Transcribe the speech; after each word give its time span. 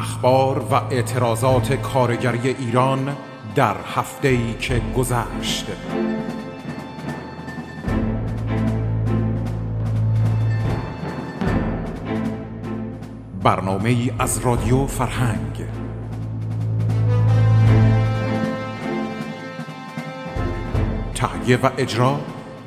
اخبار 0.00 0.58
و 0.58 0.74
اعتراضات 0.74 1.72
کارگری 1.72 2.48
ایران 2.48 3.16
در 3.54 3.76
هفته 3.94 4.28
ای 4.28 4.54
که 4.54 4.80
گذشت. 4.96 5.66
برنامه 13.42 13.88
ای 13.88 14.12
از 14.18 14.38
رادیو 14.38 14.86
فرهنگ. 14.86 15.64
تهیه 21.14 21.56
و 21.56 21.70
اجرا 21.78 22.20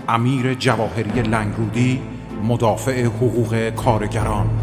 امیر 0.09 0.54
جواهری 0.54 1.22
لنگرودی 1.22 2.02
مدافع 2.44 3.05
حقوق 3.05 3.70
کارگران. 3.70 4.62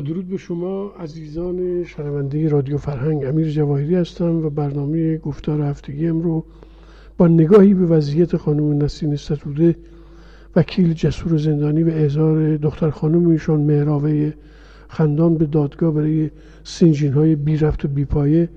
درود 0.00 0.28
به 0.28 0.36
شما 0.36 0.92
عزیزان 1.00 1.84
شنونده 1.84 2.48
رادیو 2.48 2.78
فرهنگ 2.78 3.24
امیر 3.24 3.50
جواهری 3.50 3.94
هستم 3.94 4.46
و 4.46 4.50
برنامه 4.50 5.18
گفتار 5.18 5.60
هفتگیم 5.60 6.20
رو 6.20 6.44
با 7.16 7.28
نگاهی 7.28 7.74
به 7.74 7.86
وضعیت 7.86 8.36
خانم 8.36 8.82
نسین 8.82 9.16
ستوده 9.16 9.76
وکیل 10.56 10.92
جسور 10.92 11.38
زندانی 11.38 11.82
و 11.82 11.88
اعزار 11.88 12.56
دختر 12.56 12.90
خانم 12.90 13.28
ایشان 13.28 13.60
مهراوه 13.60 14.32
خندان 14.88 15.34
به 15.34 15.46
دادگاه 15.46 15.94
برای 15.94 16.30
سنجین 16.64 17.12
های 17.12 17.36
بی 17.36 17.56
رفت 17.56 17.84
و 17.84 17.88
بی 17.88 18.04
پایه 18.04 18.48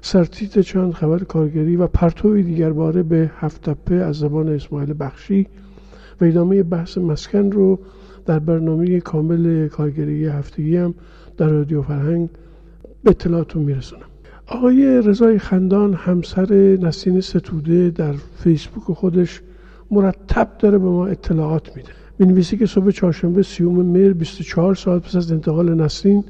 سرتیت 0.00 0.58
چند 0.58 0.92
خبر 0.92 1.18
کارگری 1.18 1.76
و 1.76 1.86
پرتوی 1.86 2.42
دیگر 2.42 2.72
باره 2.72 3.02
به 3.02 3.30
هفت 3.36 3.92
از 3.92 4.16
زبان 4.16 4.48
اسماعیل 4.48 4.94
بخشی 5.00 5.46
و 6.20 6.24
ادامه 6.24 6.62
بحث 6.62 6.98
مسکن 6.98 7.50
رو 7.52 7.78
در 8.26 8.38
برنامه 8.38 9.00
کامل 9.00 9.68
کارگری 9.68 10.26
هفتگی 10.26 10.76
هم 10.76 10.94
در 11.36 11.48
رادیو 11.48 11.82
فرهنگ 11.82 12.28
به 13.04 13.10
اطلاعاتون 13.10 13.62
میرسونم. 13.62 14.02
آقای 14.46 15.02
رضای 15.02 15.38
خندان 15.38 15.94
همسر 15.94 16.52
نسین 16.80 17.20
ستوده 17.20 17.90
در 17.90 18.12
فیسبوک 18.36 18.98
خودش 18.98 19.40
مرتب 19.90 20.48
داره 20.58 20.78
به 20.78 20.84
ما 20.84 21.06
اطلاعات 21.06 21.76
میده. 21.76 21.88
می‌نویسی 22.18 22.56
که 22.56 22.66
صبح 22.66 22.90
چهارشنبه 22.90 23.42
سیوم 23.42 23.86
مهر 23.86 24.12
24 24.12 24.74
ساعت 24.74 25.02
پس 25.02 25.16
از 25.16 25.32
انتقال 25.32 25.74
نسرین 25.74 26.24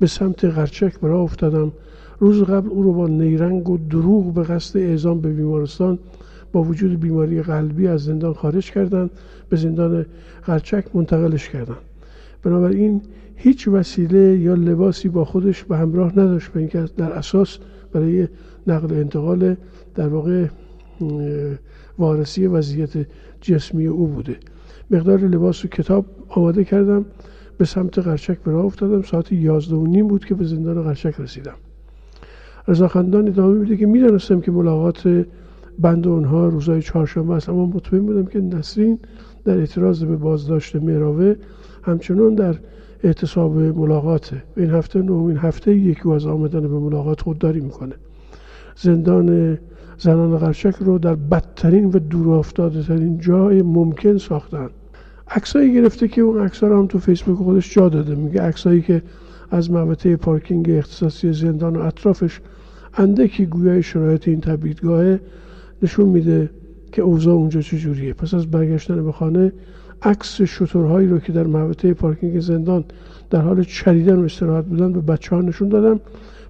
به 0.00 0.06
سمت 0.06 0.44
غرچک 0.44 1.00
برای 1.00 1.20
افتادم. 1.20 1.72
روز 2.18 2.42
قبل 2.42 2.68
او 2.68 2.82
رو 2.82 2.92
با 2.92 3.08
نیرنگ 3.08 3.70
و 3.70 3.78
دروغ 3.78 4.34
به 4.34 4.42
قصد 4.42 4.78
اعزام 4.78 5.20
به 5.20 5.32
بیمارستان 5.32 5.98
با 6.52 6.62
وجود 6.62 7.00
بیماری 7.00 7.42
قلبی 7.42 7.86
از 7.86 8.04
زندان 8.04 8.32
خارج 8.32 8.70
کردند 8.70 9.10
به 9.48 9.56
زندان 9.56 10.06
غرچک 10.46 10.84
منتقلش 10.94 11.48
کردند. 11.48 11.76
بنابراین 12.42 13.02
هیچ 13.36 13.68
وسیله 13.68 14.38
یا 14.38 14.54
لباسی 14.54 15.08
با 15.08 15.24
خودش 15.24 15.64
به 15.64 15.76
همراه 15.76 16.12
نداشت 16.12 16.52
به 16.52 16.60
اینکه 16.60 16.84
در 16.96 17.12
اساس 17.12 17.58
برای 17.92 18.28
نقل 18.66 18.94
انتقال 18.94 19.56
در 19.94 20.08
واقع 20.08 20.46
وارسی 21.98 22.46
وضعیت 22.46 22.90
جسمی 23.40 23.86
او 23.86 24.06
بوده. 24.06 24.36
مقدار 24.90 25.18
لباس 25.18 25.64
و 25.64 25.68
کتاب 25.68 26.06
آماده 26.28 26.64
کردم. 26.64 27.04
به 27.58 27.64
سمت 27.64 27.98
قرچک 27.98 28.38
به 28.38 28.54
افتادم. 28.54 29.02
ساعت 29.02 29.32
یازده 29.32 29.76
و 29.76 29.86
نیم 29.86 30.08
بود 30.08 30.24
که 30.24 30.34
به 30.34 30.44
زندان 30.44 30.82
قرچک 30.82 31.14
رسیدم. 31.18 31.54
رضاخندان 32.68 33.28
ادامه 33.28 33.58
میده 33.58 33.76
که 33.76 33.86
می‌دانستم 33.86 34.40
که 34.40 34.50
ملاقات 34.50 35.26
بند 35.78 36.06
اونها 36.06 36.48
روزهای 36.48 36.82
چهارشنبه 36.82 37.34
است. 37.34 37.48
اما 37.48 37.66
مطمئن 37.66 38.06
بودم 38.06 38.26
که 38.26 38.40
نسرین 38.40 38.98
در 39.44 39.58
اعتراض 39.58 40.04
به 40.04 40.16
بازداشت 40.16 40.76
مهراوه 40.76 41.34
همچنان 41.82 42.34
در 42.34 42.54
اعتصاب 43.04 43.56
ملاقاته. 43.58 44.42
این 44.56 44.70
هفته 44.70 45.02
نومین 45.02 45.36
هفته 45.36 45.76
یکی 45.76 46.10
از 46.10 46.26
آمدن 46.26 46.60
به 46.60 46.68
ملاقات 46.78 47.20
خودداری 47.20 47.60
می‌کنه. 47.60 47.94
زندان 48.76 49.58
زنان 49.98 50.38
قرچک 50.38 50.74
رو 50.80 50.98
در 50.98 51.14
بدترین 51.14 51.84
و 51.84 51.98
دور 51.98 52.44
ترین 52.88 53.18
جای 53.18 53.62
ممکن 53.62 54.18
ساختن 54.18 54.68
عکسایی 55.28 55.74
گرفته 55.74 56.08
که 56.08 56.20
اون 56.20 56.40
عکس 56.40 56.64
رو 56.64 56.78
هم 56.78 56.86
تو 56.86 56.98
فیسبوک 56.98 57.36
خودش 57.36 57.74
جا 57.74 57.88
داده. 57.88 58.14
میگه 58.14 58.42
عکسایی 58.42 58.82
که 58.82 59.02
از 59.50 59.70
محوطه 59.70 60.16
پارکینگ 60.16 60.70
اختصاصی 60.70 61.32
زندان 61.32 61.76
و 61.76 61.80
اطرافش 61.80 62.40
اندکی 62.94 63.46
گویای 63.46 63.82
شرایط 63.82 64.28
این 64.28 64.40
تبیدگاه 64.40 65.18
نشون 65.82 66.08
میده 66.08 66.50
که 66.92 67.02
اوضاع 67.02 67.34
اونجا 67.34 67.60
چجوریه 67.60 68.12
پس 68.12 68.34
از 68.34 68.50
برگشتن 68.50 69.04
به 69.04 69.12
خانه 69.12 69.52
عکس 70.02 70.42
شطورهایی 70.42 71.08
رو 71.08 71.18
که 71.18 71.32
در 71.32 71.46
محوطه 71.46 71.94
پارکینگ 71.94 72.40
زندان 72.40 72.84
در 73.30 73.40
حال 73.40 73.64
چریدن 73.64 74.16
و 74.16 74.24
استراحت 74.24 74.64
بودن 74.64 74.92
به 74.92 75.00
بچه 75.00 75.36
ها 75.36 75.42
نشون 75.42 75.68
دادم. 75.68 76.00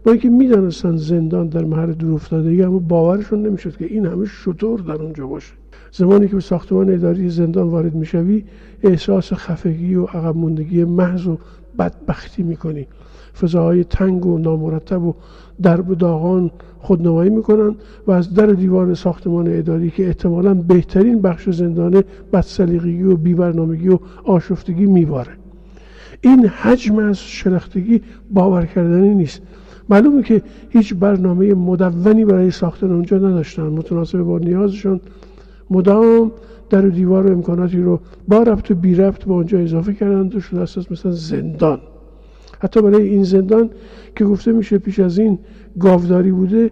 با 0.04 0.12
اینکه 0.12 0.28
می‌دانستن 0.28 0.96
زندان 0.96 1.48
در 1.48 1.64
محل 1.64 1.92
دور 1.92 2.14
افتادگی 2.14 2.62
اما 2.62 2.78
باورشون 2.78 3.46
نمی‌شد 3.46 3.76
که 3.76 3.84
این 3.84 4.06
همه 4.06 4.26
شطور 4.26 4.80
در 4.80 4.92
اونجا 4.92 5.26
باشه. 5.26 5.52
زمانی 5.92 6.28
که 6.28 6.34
به 6.34 6.40
ساختمان 6.40 6.94
اداری 6.94 7.28
زندان 7.28 7.68
وارد 7.68 7.94
می‌شوی 7.94 8.44
احساس 8.82 9.32
خفگی 9.32 9.94
و 9.94 10.04
عقب 10.04 10.36
موندگی 10.36 10.84
محض 10.84 11.26
و 11.26 11.38
بدبختی 11.78 12.42
می‌کنی. 12.42 12.86
فضاهای 13.40 13.84
تنگ 13.84 14.26
و 14.26 14.38
نامرتب 14.38 15.02
و 15.02 15.14
درب 15.62 15.98
داغان 15.98 16.50
خودنمایی 16.78 17.30
می‌کنن 17.30 17.74
و 18.06 18.10
از 18.10 18.34
در 18.34 18.46
دیوار 18.46 18.94
ساختمان 18.94 19.58
اداری 19.58 19.90
که 19.90 20.06
احتمالا 20.06 20.54
بهترین 20.54 21.22
بخش 21.22 21.50
زندانه 21.50 22.04
بدسلیقگی 22.32 23.02
و 23.02 23.16
بیبرنامگی 23.16 23.88
و 23.88 23.98
آشفتگی 24.24 24.86
میباره. 24.86 25.32
این 26.20 26.46
حجم 26.46 26.98
از 26.98 27.18
شلختگی 27.18 28.02
باور 28.30 28.66
کردنی 28.66 29.14
نیست. 29.14 29.42
معلومه 29.88 30.22
که 30.22 30.42
هیچ 30.70 30.94
برنامه 30.94 31.54
مدونی 31.54 32.24
برای 32.24 32.50
ساختن 32.50 32.90
اونجا 32.90 33.16
نداشتن. 33.16 33.62
متناسب 33.62 34.18
با 34.18 34.38
نیازشون 34.38 35.00
مدام 35.70 36.32
در 36.70 36.80
دیوار 36.80 37.26
و 37.26 37.32
امکاناتی 37.32 37.80
رو 37.80 38.00
با 38.28 38.42
ربط 38.42 38.70
و 38.70 38.74
بی 38.74 38.94
ربط 38.94 39.24
به 39.24 39.32
اونجا 39.32 39.58
اضافه 39.58 39.94
کردن 39.94 40.36
و 40.36 40.40
شده 40.40 40.60
اساس 40.60 40.92
مثلا 40.92 41.12
زندان. 41.12 41.80
حتی 42.60 42.82
برای 42.82 43.08
این 43.08 43.24
زندان 43.24 43.70
که 44.16 44.24
گفته 44.24 44.52
میشه 44.52 44.78
پیش 44.78 45.00
از 45.00 45.18
این 45.18 45.38
گاوداری 45.80 46.32
بوده 46.32 46.70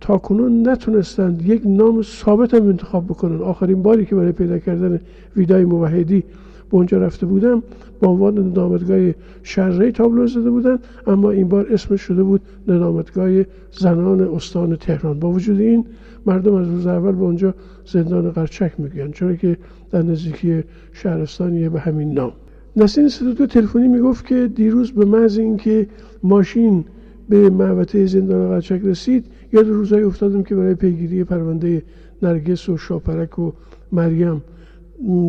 تا 0.00 0.18
کنون 0.18 0.68
نتونستند 0.68 1.42
یک 1.46 1.62
نام 1.64 2.02
ثابت 2.02 2.54
هم 2.54 2.68
انتخاب 2.68 3.04
بکنن. 3.04 3.40
آخرین 3.40 3.82
باری 3.82 4.06
که 4.06 4.14
برای 4.14 4.32
پیدا 4.32 4.58
کردن 4.58 5.00
ویدای 5.36 5.64
موحدی 5.64 6.24
به 6.72 6.76
اونجا 6.76 6.98
رفته 6.98 7.26
بودم 7.26 7.62
با 8.00 8.08
عنوان 8.08 8.38
ندامتگاه 8.38 9.12
شرعی 9.42 9.92
تابلو 9.92 10.26
زده 10.26 10.50
بودن 10.50 10.78
اما 11.06 11.30
این 11.30 11.48
بار 11.48 11.66
اسمش 11.72 12.00
شده 12.00 12.22
بود 12.22 12.40
ندامتگاه 12.68 13.44
زنان 13.72 14.20
استان 14.20 14.76
تهران. 14.76 15.18
با 15.18 15.30
وجود 15.30 15.60
این 15.60 15.84
مردم 16.26 16.54
از 16.54 16.68
روز 16.68 16.86
اول 16.86 17.12
به 17.12 17.22
اونجا 17.22 17.54
زندان 17.86 18.30
قرچک 18.30 18.72
میگن 18.78 19.10
چرا 19.10 19.34
که 19.34 19.56
در 19.90 20.02
نزدیکی 20.02 20.62
شهرستانیه 20.92 21.68
به 21.68 21.80
همین 21.80 22.12
نام. 22.12 22.32
نسین 22.76 23.08
صدودو 23.08 23.46
تلفنی 23.46 23.88
می‌گفت 23.88 24.26
که 24.26 24.50
دیروز 24.54 24.92
به 24.92 25.04
محض 25.04 25.38
اینکه 25.38 25.86
ماشین 26.22 26.84
به 27.28 27.50
محوطه 27.50 28.06
زندان 28.06 28.48
قرچک 28.48 28.80
رسید 28.84 29.24
یاد 29.52 29.68
روزایی 29.68 30.04
افتادم 30.04 30.42
که 30.42 30.54
برای 30.54 30.74
پیگیری 30.74 31.24
پرونده 31.24 31.82
نرگس 32.22 32.68
و 32.68 32.76
شاپرک 32.76 33.38
و 33.38 33.52
مریم 33.92 34.42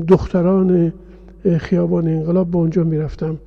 دختران 0.08 0.94
خیابان 1.58 2.08
انقلاب 2.08 2.52
به 2.52 2.58
اونجا 2.58 2.84
می‌رفتم 2.84 3.38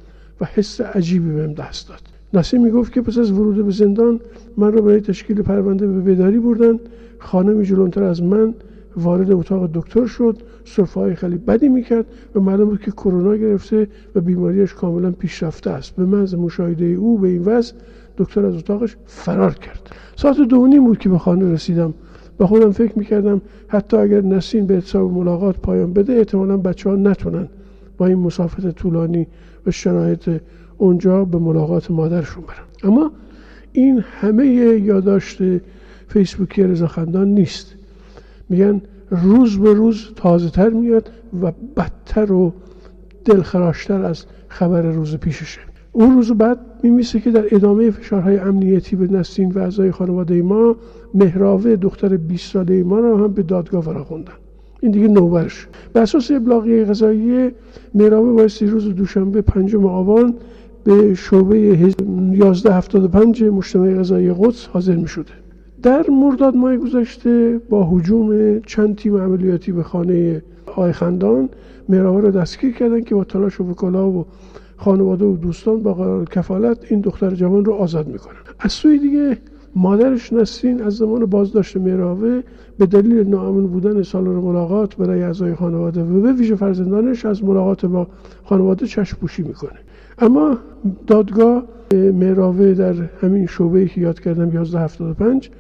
و 0.41 0.45
حس 0.45 0.81
عجیبی 0.81 1.31
بهم 1.31 1.53
دست 1.53 1.89
داد. 1.89 2.01
نسیم 2.35 2.63
می‌گفت 2.63 2.93
که 2.93 3.01
پس 3.01 3.19
از 3.19 3.33
ورود 3.33 3.67
به 3.67 3.73
زندان 3.73 4.21
من 4.57 4.73
رو 4.73 4.83
برای 4.83 5.01
تشکیل 5.01 5.43
پرونده 5.43 5.87
به 5.87 6.01
بداری 6.01 6.39
بردن 6.39 6.79
خانمی 7.19 7.65
جلونتر 7.67 8.03
از 8.03 8.23
من 8.23 8.55
وارد 8.97 9.31
اتاق 9.31 9.71
دکتر 9.75 10.07
شد. 10.07 10.39
صرفه 10.65 11.01
های 11.01 11.15
خیلی 11.15 11.37
بدی 11.37 11.69
می‌کرد 11.69 12.07
و 12.35 12.41
معلوم 12.41 12.69
بود 12.69 12.81
که 12.81 12.91
کرونا 12.91 13.37
گرفته 13.37 13.89
و 14.15 14.21
بیماریش 14.21 14.75
کاملا 14.75 15.11
پیشرفته 15.11 15.71
است. 15.71 15.97
به 15.97 16.05
محض 16.05 16.35
مشاهده 16.35 16.85
او 16.85 17.19
به 17.19 17.29
این 17.29 17.43
وضع 17.43 17.75
دکتر 18.17 18.47
از 18.47 18.55
اتاقش 18.57 18.97
فرار 19.07 19.55
کرد. 19.55 19.91
ساعت 20.17 20.37
دو 20.37 20.67
نیم 20.67 20.85
بود 20.85 20.99
که 20.99 21.09
به 21.09 21.19
خانه 21.19 21.53
رسیدم. 21.53 21.95
با 22.39 22.47
خودم 22.47 22.71
فکر 22.71 22.99
می‌کردم 22.99 23.41
حتی 23.69 23.97
اگر 23.97 24.21
نسین 24.21 24.67
به 24.67 24.75
حساب 24.75 25.13
ملاقات 25.13 25.57
پایان 25.59 25.93
بده 25.93 26.13
احتمالا 26.13 26.57
بچه 26.57 26.91
ها 26.91 26.97
نتونن 26.97 27.49
با 27.99 28.07
این 28.07 28.19
مسافت 28.19 28.71
طولانی 28.71 29.27
و 29.67 29.71
شرایط 29.71 30.41
اونجا 30.79 31.25
به 31.25 31.39
ملاقات 31.39 31.91
مادرشون 31.91 32.45
برن 32.45 32.91
اما 32.93 33.11
این 33.73 34.05
همه 34.21 34.47
یادداشت 34.47 35.39
فیسبوکی 36.09 36.63
رضاخندان 36.63 37.29
نیست. 37.29 37.75
میگن 38.49 38.83
روز 39.11 39.59
به 39.59 39.75
روز 39.75 40.09
تازه 40.17 40.51
تر 40.51 40.69
میاد 40.69 41.11
و 41.43 41.53
بدتر 41.77 42.33
و 42.33 42.53
دلخراشتر 43.25 44.03
از 44.05 44.25
خبر 44.49 44.83
روز 44.83 45.17
پیششه. 45.17 45.61
اون 45.93 46.15
روز 46.15 46.33
بعد 46.33 46.59
میمیسه 46.83 47.21
که 47.21 47.31
در 47.31 47.45
ادامه 47.51 47.91
فشارهای 47.91 48.39
امنیتی 48.39 48.97
به 48.97 49.13
نسین 49.13 49.53
و 49.53 49.59
اعضای 49.59 49.91
خانواده 49.91 50.43
ما 50.43 50.77
مهراوه 51.15 51.77
دختر 51.77 52.17
20 52.17 52.53
ساله 52.53 52.83
ما 52.83 52.99
را 52.99 53.17
هم 53.17 53.33
به 53.33 53.43
دادگاه 53.43 53.83
فراخوندن. 53.83 54.33
این 54.87 54.93
دیگه 54.93 55.09
نوبرش. 55.09 55.67
به 55.93 56.01
اساس 56.01 56.31
ابلاغیه 56.31 56.85
قضایی 56.85 57.51
میرابه 57.95 58.33
بایستی 58.33 58.67
روز 58.67 58.95
دوشنبه 58.95 59.43
پنجم 59.43 59.87
آبان 59.87 60.35
به 60.85 61.15
شعبه 61.15 61.57
1175 61.57 63.45
مجتمع 63.45 63.95
قضایی 63.95 64.33
قدس 64.33 64.67
حاضر 64.67 64.95
می 64.95 65.09
شده 65.09 65.33
در 65.83 66.11
مرداد 66.11 66.57
ماه 66.57 66.77
گذشته 66.77 67.61
با 67.71 67.85
حجوم 67.85 68.61
چند 68.61 68.97
تیم 68.97 69.17
عملیاتی 69.17 69.73
به 69.73 69.83
خانه 69.83 70.43
آقای 70.67 70.93
خندان 70.93 71.49
مهرابه 71.89 72.21
رو 72.21 72.31
دستگیر 72.31 72.73
کردن 72.75 73.01
که 73.01 73.15
با 73.15 73.25
تلاش 73.25 73.61
وکلا 73.61 74.11
و 74.11 74.27
خانواده 74.77 75.25
و 75.25 75.37
دوستان 75.37 75.83
با 75.83 75.95
قرار 75.95 76.25
کفالت 76.25 76.79
این 76.91 77.01
دختر 77.01 77.31
جوان 77.31 77.65
رو 77.65 77.73
آزاد 77.75 78.09
می‌کنن 78.09 78.37
از 78.59 78.73
سوی 78.73 78.99
دیگه 78.99 79.39
مادرش 79.77 80.33
نسرین 80.33 80.83
از 80.83 80.97
زمان 80.97 81.27
بازداشت 81.27 81.77
مهراوه 81.77 82.43
به 82.79 82.87
دلیل 82.87 83.29
ناامن 83.29 83.67
بودن 83.67 84.03
سالن 84.03 84.31
ملاقات 84.31 84.97
برای 84.97 85.23
اعضای 85.23 85.55
خانواده 85.55 86.03
و 86.03 86.21
به 86.21 86.33
ویژه 86.33 86.55
فرزندانش 86.55 87.25
از 87.25 87.45
ملاقات 87.45 87.87
با 87.87 88.07
خانواده 88.45 88.87
چشم 88.87 89.17
پوشی 89.21 89.43
می‌کنه. 89.43 89.79
اما 90.19 90.59
دادگاه 91.07 91.63
مهراوه 91.93 92.75
در 92.75 92.95
همین 93.21 93.47
شعبه 93.47 93.87
که 93.87 94.01
یاد 94.01 94.21
کردم 94.21 94.51
1175 94.51 95.51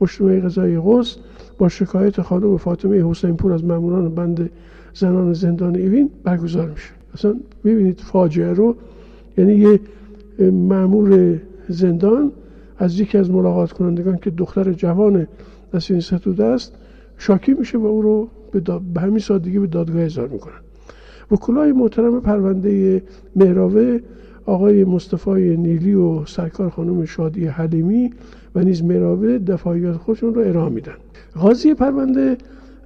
مجتمع 0.00 0.40
قضایی 0.40 0.80
قدس 0.84 1.16
با 1.58 1.68
شکایت 1.68 2.22
خانم 2.22 2.56
فاطمه 2.56 3.10
حسین 3.10 3.36
پور 3.36 3.52
از 3.52 3.64
ماموران 3.64 4.14
بند 4.14 4.50
زنان 4.94 5.32
زندان 5.32 5.76
ایوین 5.76 6.10
برگزار 6.24 6.68
میشه. 6.68 6.90
اصلا 7.14 7.34
می‌بینید 7.64 8.00
فاجعه 8.00 8.52
رو 8.52 8.76
یعنی 9.38 9.54
یه 9.54 9.80
مامور 10.50 11.38
زندان 11.68 12.32
از 12.78 13.00
یکی 13.00 13.18
از 13.18 13.30
ملاقات 13.30 13.72
کنندگان 13.72 14.16
که 14.16 14.30
دختر 14.30 14.72
جوان 14.72 15.26
نسین 15.74 16.00
ستوده 16.00 16.44
است 16.44 16.72
شاکی 17.18 17.54
میشه 17.54 17.78
و 17.78 17.86
او 17.86 18.02
رو 18.02 18.28
به, 18.52 18.60
به 18.94 19.00
همین 19.00 19.18
سادگی 19.18 19.58
به 19.58 19.66
دادگاه 19.66 20.02
اظهار 20.02 20.28
می‌کنن. 20.28 20.60
وکلای 21.30 21.72
محترم 21.72 22.20
پرونده 22.20 23.02
مهراوه 23.36 23.98
آقای 24.46 24.84
مصطفی 24.84 25.56
نیلی 25.56 25.94
و 25.94 26.24
سرکار 26.24 26.70
خانم 26.70 27.04
شادی 27.04 27.46
حلیمی 27.46 28.10
و 28.54 28.60
نیز 28.60 28.84
مراوه 28.84 29.38
دفاعیات 29.38 29.96
خودشون 29.96 30.34
رو 30.34 30.40
ارائه 30.40 30.68
میدن. 30.68 30.94
قاضی 31.34 31.74
پرونده 31.74 32.36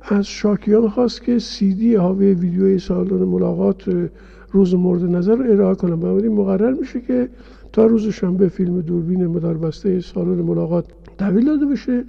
از 0.02 0.26
شاکیان 0.26 0.88
خواست 0.88 1.22
که 1.22 1.38
سیدی 1.38 1.94
حاوی 1.94 2.34
ویدیوی 2.34 2.78
سالن 2.78 3.24
ملاقات 3.24 4.08
روز 4.52 4.74
مورد 4.74 5.04
نظر 5.04 5.34
رو 5.34 5.52
ارائه 5.52 5.74
کنن. 5.74 5.96
بنابراین 5.96 6.32
مقرر 6.32 6.72
میشه 6.72 7.00
که 7.00 7.28
تا 7.72 7.86
روز 7.86 8.08
شنبه 8.08 8.48
فیلم 8.48 8.80
دوربین 8.80 9.26
مداربسته 9.26 10.00
سالن 10.00 10.42
ملاقات 10.42 10.84
تحویل 11.18 11.46
داده 11.46 11.66
بشه 11.66 12.04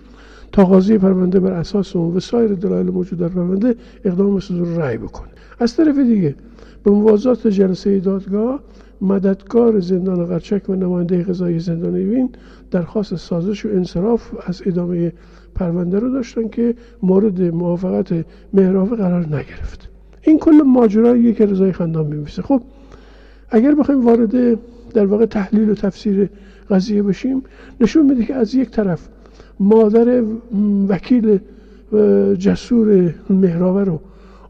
تا 0.52 0.66
قاضی 0.66 0.98
پرونده 0.98 1.40
بر 1.40 1.52
اساس 1.52 1.96
اون 1.96 2.16
و 2.16 2.20
سایر 2.20 2.54
دلایل 2.54 2.90
موجود 2.90 3.20
در 3.20 3.28
پرونده 3.28 3.76
اقدام 4.06 4.40
صدور 4.40 4.68
رأی 4.68 4.98
بکنه. 4.98 5.30
از 5.60 5.76
طرف 5.76 5.98
دیگه 5.98 6.36
به 6.84 6.92
موازات 6.92 7.48
جلسه 7.48 8.00
دادگاه 8.00 8.60
مددکار 9.02 9.80
زندان 9.80 10.26
قرچک 10.26 10.70
و 10.70 10.76
نماینده 10.76 11.24
قضایی 11.24 11.60
زندان 11.60 11.96
ایوین 11.96 12.30
درخواست 12.72 13.16
سازش 13.16 13.66
و 13.66 13.70
انصراف 13.70 14.32
از 14.46 14.62
ادامه 14.66 15.14
پرونده 15.56 16.00
رو 16.00 16.14
داشتن 16.14 16.48
که 16.48 16.76
مورد 17.04 17.42
موافقت 17.42 18.26
مهراوه 18.54 18.98
قرار 18.98 19.26
نگرفت. 19.26 19.90
این 20.22 20.40
کل 20.40 20.62
ماجراییه 20.66 21.34
که 21.34 21.46
رضای 21.46 21.72
خندان 21.72 22.06
میمیسه 22.06 22.42
خب 22.42 22.62
اگر 23.50 23.76
بخوایم 23.76 24.06
وارد 24.06 24.60
در 24.94 25.06
واقع 25.06 25.26
تحلیل 25.26 25.70
و 25.70 25.76
تفسیر 25.76 26.30
قضیه 26.70 27.04
بشیم 27.04 27.44
نشون 27.82 28.06
میده 28.06 28.26
که 28.26 28.36
از 28.36 28.56
یک 28.56 28.70
طرف 28.70 29.08
مادر 29.60 30.24
وکیل 30.90 31.40
جسور 32.40 33.14
مهراوه 33.30 33.84
رو 33.84 34.00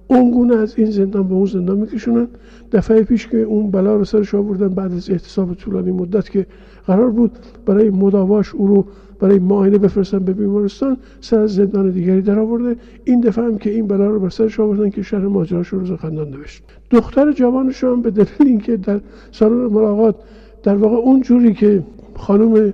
اونگونه 0.08 0.56
از 0.56 0.74
این 0.78 0.92
زندان 0.92 1.28
به 1.28 1.34
اون 1.34 1.46
زندان 1.46 1.78
میکشونن. 1.78 2.28
دفعه 2.72 3.04
پیش 3.04 3.28
که 3.28 3.38
اون 3.38 3.72
بلا 3.72 3.96
رو 3.96 4.06
سرش 4.06 4.36
آوردن 4.36 4.68
بعد 4.68 4.94
از 4.94 5.10
احتساب 5.10 5.54
طولانی 5.54 5.92
مدت 5.92 6.30
که 6.30 6.46
قرار 6.88 7.10
بود 7.10 7.32
برای 7.66 7.90
مداواش 7.90 8.56
او 8.56 8.68
رو 8.68 8.86
برای 9.22 9.40
معاینه 9.40 9.78
بفرستن 9.78 10.20
به 10.20 10.34
بیمارستان 10.34 10.98
سر 11.22 11.40
از 11.40 11.56
زندان 11.56 11.90
دیگری 11.92 12.22
در 12.22 12.40
آورده 12.40 12.76
این 13.04 13.22
دفعه 13.22 13.46
هم 13.46 13.58
که 13.58 13.70
این 13.70 13.88
بلا 13.88 14.08
رو 14.08 14.20
بر 14.20 14.30
سرش 14.30 14.60
آوردن 14.60 14.90
که 14.90 15.02
شهر 15.02 15.22
ماجراش 15.22 15.68
رو 15.68 15.80
روز 15.80 15.92
خندان 15.92 16.30
نوشت. 16.30 16.64
دختر 16.92 17.32
جوانش 17.32 17.84
هم 17.84 18.02
به 18.02 18.12
دلیل 18.12 18.28
اینکه 18.40 18.78
در 18.78 19.02
سالن 19.32 19.54
ملاقات 19.54 20.16
در 20.64 20.76
واقع 20.76 20.96
اون 20.96 21.22
جوری 21.22 21.54
که 21.54 21.84
خانم 22.16 22.74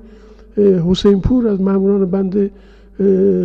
حسین 0.89 1.21
پور 1.21 1.47
از 1.47 1.61
ماموران 1.61 2.05
بند 2.05 2.51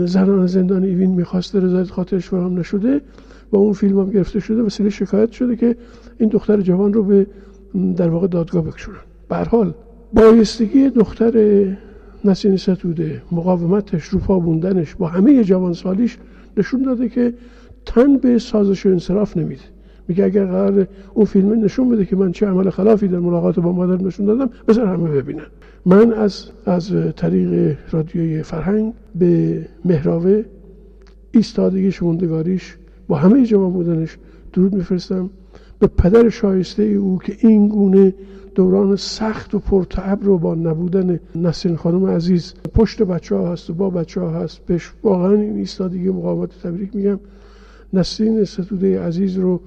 زنان 0.07 0.47
زندان 0.47 0.85
ایوین 0.85 1.11
می‌خواسته 1.11 1.61
رضایت 1.61 1.91
خاطرش 1.91 2.29
فراهم 2.29 2.59
نشده 2.59 3.01
و 3.53 3.57
اون 3.57 3.73
فیلم 3.73 3.99
هم 4.01 4.11
گرفته 4.11 4.41
شده 4.41 4.63
وسیله 4.63 4.91
شکایت 4.91 5.31
شده 5.31 5.57
که 5.57 5.77
این 6.19 6.29
دختر 6.29 6.61
جوان 6.61 6.93
رو 6.93 7.03
به 7.03 7.27
در 7.97 8.09
واقع 8.09 8.27
دادگاه 8.27 8.65
بکشونن. 8.65 8.99
به 9.29 9.37
حال 9.37 9.75
بایستگی 10.13 10.91
دختر 10.91 11.65
نسین 12.25 12.57
ستوده 12.57 13.23
مقاومتش 13.33 14.05
رو 14.05 14.41
بوندنش 14.41 14.95
با 14.95 15.07
همه 15.09 15.45
جوان 15.45 15.73
سالیش 15.73 16.19
نشون 16.57 16.83
داده 16.83 17.09
که 17.09 17.35
تن 17.87 18.17
به 18.17 18.39
سازش 18.39 18.87
و 18.87 18.89
انصراف 18.89 19.37
نمیده. 19.37 19.63
میگه 20.09 20.25
اگر 20.25 20.45
قرار 20.45 20.89
اون 21.15 21.25
فیلم 21.25 21.65
نشون 21.65 21.89
بده 21.89 22.05
که 22.05 22.17
من 22.17 22.33
چه 22.33 22.47
عمل 22.47 22.71
خلافی 22.71 23.09
در 23.09 23.19
ملاقات 23.19 23.61
با 23.61 23.73
مادر 23.73 24.05
نشون 24.05 24.27
دادم 24.27 24.51
بذار 24.69 24.87
همه 24.87 25.11
ببینن. 25.11 25.47
من 25.87 26.13
از 26.13 26.51
از 26.67 26.93
طریق 27.17 27.77
رادیوی 27.91 28.43
فرهنگ 28.43 28.93
به 29.15 29.63
مهراوه 29.85 30.43
ایستادگیش 31.33 32.03
موندگاریش 32.03 32.77
با 33.09 33.17
همه 33.17 33.47
جوان 33.47 33.73
بودنش 33.73 34.19
درود 34.53 34.75
میفرستم. 34.75 35.31
به 35.83 35.89
پدر 35.89 36.29
شایسته 36.29 36.83
او 36.83 37.19
که 37.19 37.37
این 37.41 37.69
گونه 37.69 38.15
دوران 38.55 38.97
سخت 38.97 39.55
و 39.55 39.59
پرتعب 39.59 40.25
رو 40.25 40.39
با 40.39 40.55
نبودن 40.55 41.21
نسرین 41.35 41.77
خانم 41.77 42.07
عزیز 42.07 42.55
پشت 42.75 43.03
بچه 43.03 43.37
ها 43.37 43.53
هست 43.53 43.71
و 43.71 43.75
با 43.75 43.91
بچه 43.91 44.21
ها 44.21 44.31
هست 44.31 44.67
بهش 44.67 44.93
واقعا 45.03 45.33
این 45.33 45.57
ایستادگی 45.57 46.11
مقاومت 46.11 46.63
تبریک 46.63 46.97
میگم. 46.97 47.21
نسرین 47.93 48.45
ستوده 48.45 49.01
عزیز 49.01 49.39
رو 49.39 49.61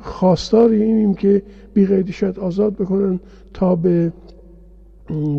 خواستار 0.00 0.70
اینیم 0.70 1.14
که 1.14 1.42
بی 1.74 2.12
شد 2.12 2.38
آزاد 2.38 2.74
بکنن 2.74 3.20
تا 3.54 3.76
به 3.76 4.12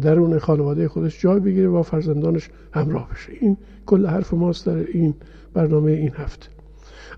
درون 0.01 0.39
خانواده 0.39 0.87
خودش 0.87 1.21
جای 1.21 1.39
بگیره 1.39 1.67
و 1.67 1.83
فرزندانش 1.83 2.49
همراه 2.71 3.09
بشه. 3.09 3.33
این 3.41 3.57
کل 3.85 4.05
حرف 4.05 4.33
ماست 4.33 4.65
در 4.65 4.77
این 4.77 5.13
برنامه 5.53 5.91
این 5.91 6.11
هفته. 6.15 6.47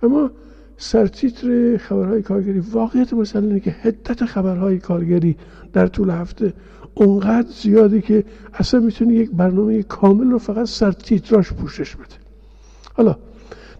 اما 0.04 0.32
سرتیتر 0.78 1.78
خبرهای 1.78 2.22
کارگری. 2.22 2.60
واقعیت 2.60 3.14
مثلا 3.14 3.42
اینه 3.42 3.60
که 3.60 3.72
حدت 3.72 4.26
خبرهای 4.26 4.80
کارگری 4.80 5.36
در 5.74 5.88
طول 5.88 6.10
هفته 6.10 6.54
اونقدر 6.96 7.48
زیاده 7.50 8.02
که 8.02 8.24
اصلا 8.54 8.80
می‌تونی 8.80 9.14
یک 9.14 9.32
برنامه 9.32 9.84
کامل 9.84 10.32
رو 10.32 10.38
فقط 10.38 10.68
سرتیتراش 10.68 11.54
پوشش 11.54 11.96
بده. 11.96 12.16
حالا 12.94 13.16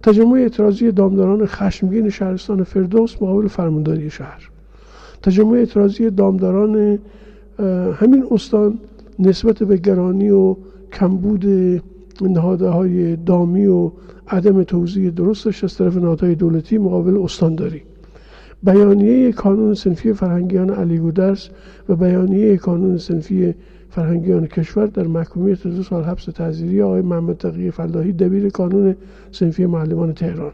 تجمع 0.04 0.38
اعتراضی 0.38 0.92
دامداران 0.92 1.46
خشمگین 1.46 2.10
شهرستان 2.10 2.64
فردوس 2.64 3.16
مقابل 3.22 3.48
فرمانداری 3.48 4.10
شهر. 4.10 4.50
تجمع 5.24 5.52
اعتراضی 5.52 6.10
دامداران 6.10 7.00
همین 7.94 8.26
استان 8.32 8.80
نسبت 9.20 9.64
به 9.64 9.78
گرانی 9.78 10.30
و 10.30 10.56
کمبود 10.94 11.46
نهاده 12.22 12.70
های 12.70 13.16
دامی 13.16 13.66
و 13.66 13.92
عدم 14.28 14.64
توضیح 14.64 15.10
درستش 15.10 15.64
از 15.64 15.78
طرف 15.78 15.98
نهادهای 15.98 16.36
دولتی 16.36 16.78
مقابل 16.78 17.18
استانداری. 17.18 17.82
بیانیه 18.64 19.32
کانون 19.32 19.74
سنفی 19.74 20.14
فرهنگیان 20.14 20.70
علی 20.70 20.98
گودرس 20.98 21.50
و 21.90 21.96
بیانیه 21.96 22.58
کانون 22.58 22.98
سنفی 22.98 23.56
فرهنگیان 23.90 24.48
کشور 24.48 24.86
در 24.86 25.08
محکومیت 25.08 25.68
دو 25.68 25.84
سال 25.84 26.04
حبس 26.04 26.24
تعزیری 26.26 26.82
آقای 26.82 27.02
محمد 27.02 27.38
تقی 27.38 27.72
فلاحی 27.72 28.12
دبیر 28.12 28.50
کانون 28.50 28.96
سنفی 29.32 29.66
معلمان 29.66 30.14
تهران. 30.14 30.52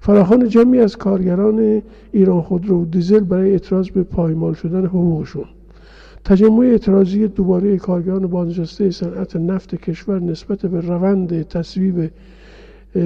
فراخان 0.00 0.48
جمعی 0.48 0.80
از 0.80 0.96
کارگران 0.96 1.82
ایران 2.12 2.42
خودرو 2.42 2.82
و 2.82 2.84
دیزل 2.84 3.20
برای 3.20 3.50
اعتراض 3.50 3.90
به 3.90 4.02
پایمال 4.02 4.54
شدن 4.54 4.86
حقوقشون. 4.86 5.44
تجمع 6.24 6.66
اعتراضی 6.66 7.28
دوباره 7.28 7.76
کارگران 7.76 8.26
بازنشسته 8.26 8.90
صنعت 8.90 9.36
نفت 9.36 9.74
کشور 9.74 10.20
نسبت 10.20 10.66
به 10.66 10.80
روند 10.80 11.42
تصویب 11.42 12.10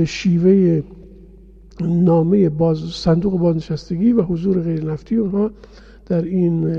شیوه 0.06 0.82
نامه 1.80 2.48
باز 2.48 2.78
صندوق 2.78 3.38
بازنشستگی 3.38 4.12
و 4.12 4.22
حضور 4.22 4.60
غیر 4.60 4.84
نفتی 4.84 5.16
اونها 5.16 5.50
در 6.06 6.22
این 6.22 6.74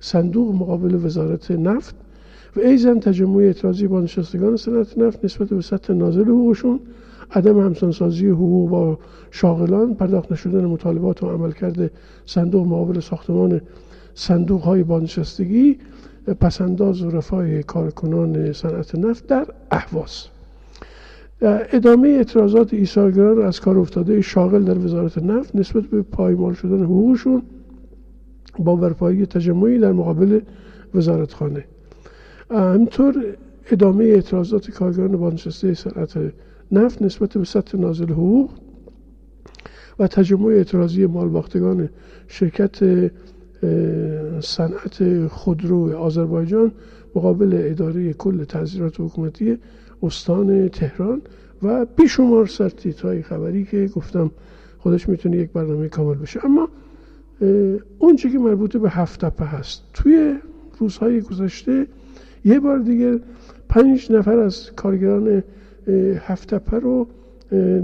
صندوق 0.00 0.54
مقابل 0.54 1.04
وزارت 1.04 1.50
نفت. 1.50 1.94
و 2.56 2.60
ایزن 2.60 3.00
تجمع 3.00 3.36
اعتراضی 3.36 3.86
بازنشستگان 3.86 4.56
صنعت 4.56 4.98
نفت 4.98 5.24
نسبت 5.24 5.48
به 5.48 5.60
سطح 5.60 5.92
نازل 5.92 6.24
حقوقشون 6.24 6.80
عدم 7.30 7.60
همسانسازی 7.60 8.28
حقوق 8.28 8.70
با 8.70 8.98
شاغلان 9.30 9.94
پرداخت 9.94 10.32
نشدن 10.32 10.64
مطالبات 10.64 11.22
و 11.22 11.30
عملکرد 11.30 11.90
صندوق 12.26 12.66
مقابل 12.66 13.00
ساختمان 13.00 13.60
صندوق 14.14 14.62
های 14.62 14.82
بازنشستگی 14.82 15.78
پسنداز 16.40 17.02
و 17.02 17.10
رفاه 17.10 17.62
کارکنان 17.62 18.52
صنعت 18.52 18.94
نفت 18.94 19.26
در 19.26 19.46
احواز 19.70 20.33
ادامه 21.44 22.08
اعتراضات 22.08 22.74
ایثارگران 22.74 23.42
از 23.42 23.60
کار 23.60 23.78
افتاده 23.78 24.20
شاغل 24.20 24.64
در 24.64 24.78
وزارت 24.78 25.18
نفت 25.18 25.56
نسبت 25.56 25.84
به 25.84 26.02
پایمال 26.02 26.54
شدن 26.54 26.84
حقوقشون 26.84 27.42
با 28.58 28.76
برپایی 28.76 29.26
تجمعی 29.26 29.78
در 29.78 29.92
مقابل 29.92 30.40
وزارتخانه. 30.94 31.64
همینطور 32.50 33.36
ادامه 33.70 34.04
اعتراضات 34.04 34.70
کارگران 34.70 35.16
بازنشسته 35.16 35.74
صنعت 35.74 36.32
نفت 36.72 37.02
نسبت 37.02 37.38
به 37.38 37.44
سطح 37.44 37.78
نازل 37.78 38.08
حقوق 38.08 38.50
و 39.98 40.06
تجمع 40.06 40.46
اعتراضی 40.46 41.06
مالباختگان 41.06 41.88
شرکت 42.28 43.10
صنعت 44.40 45.26
خودرو 45.26 45.96
آذربایجان 45.96 46.72
مقابل 47.14 47.60
اداره 47.64 48.12
کل 48.12 48.44
تنظیرات 48.44 49.00
حکومتی 49.00 49.58
استان 50.04 50.68
تهران 50.68 51.22
و 51.62 51.84
بیشمار 51.84 52.46
سرتیت 52.46 53.00
های 53.00 53.22
خبری 53.22 53.64
که 53.64 53.86
گفتم 53.86 54.30
خودش 54.78 55.08
می‌تونه 55.08 55.36
یک 55.36 55.50
برنامه 55.50 55.88
کامل 55.88 56.14
بشه 56.14 56.40
اما 56.44 56.68
اون 57.98 58.16
که 58.16 58.28
مربوط 58.28 58.76
به 58.76 58.90
هفت 58.90 59.24
تپه 59.24 59.44
هست. 59.44 59.82
توی 59.94 60.34
روزهای 60.78 61.20
گذشته 61.20 61.86
یه 62.44 62.60
بار 62.60 62.78
دیگه 62.78 63.20
پنج 63.68 64.12
نفر 64.12 64.38
از 64.38 64.70
کارگران 64.76 65.42
هفت 66.18 66.54
تپه 66.54 66.78
رو 66.78 67.06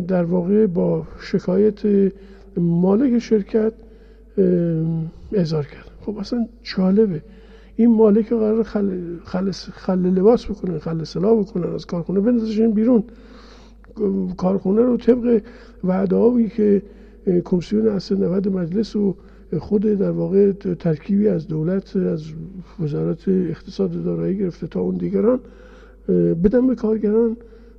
در 0.08 0.24
واقع 0.24 0.66
با 0.66 1.06
شکایت 1.20 1.80
مالک 2.56 3.18
شرکت 3.18 3.72
اظهار 5.32 5.66
کرد 5.66 5.90
خب 6.06 6.18
اصلا 6.18 6.46
جالبه. 6.62 7.22
این 7.80 7.90
مالک 7.90 8.28
قرار 8.28 8.62
خل, 8.62 9.16
خل... 9.25 9.50
خل 9.50 9.99
لباس 9.99 10.46
بکنن 10.46 10.78
خل 10.78 11.04
سلاح 11.04 11.40
بکنن 11.40 11.75
از 11.75 11.87
کارخونه 11.87 12.20
بندازشن 12.20 12.70
بیرون. 12.70 13.04
کارخونه 14.37 14.82
رو 14.82 14.96
طبق 14.96 15.42
وعده 15.84 16.49
که 16.49 16.82
کمیسیون 17.44 17.88
اصل 17.88 18.16
90 18.16 18.49
مجلس 18.49 18.96
و 18.96 19.16
خود 19.58 19.82
در 19.82 20.10
واقع 20.10 20.52
ترکیبی 20.52 21.28
از 21.28 21.49
دولت 21.49 21.96
از 21.96 22.25
وزارت 22.80 23.28
اقتصاد 23.28 24.04
دارایی 24.04 24.38
گرفته 24.38 24.66
تا 24.66 24.80
اون 24.80 24.96
دیگران 24.96 25.40
بدن 26.44 26.66
به 26.66 26.75
کارگران 26.75 27.37